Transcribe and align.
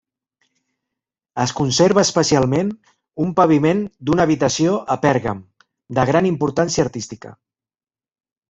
Es 1.43 1.51
conserva 1.59 2.03
especialment 2.07 2.71
un 3.25 3.35
paviment 3.41 3.83
d'una 4.09 4.27
habitació 4.29 4.75
a 4.97 4.99
Pèrgam 5.07 5.45
de 5.99 6.07
gran 6.13 6.33
importància 6.35 6.87
artística. 6.89 7.37